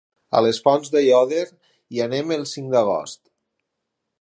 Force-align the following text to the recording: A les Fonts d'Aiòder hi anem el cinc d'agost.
A 0.37 0.39
les 0.43 0.59
Fonts 0.67 0.89
d'Aiòder 0.95 1.43
hi 1.97 2.03
anem 2.09 2.33
el 2.39 2.47
cinc 2.53 2.73
d'agost. 2.77 3.23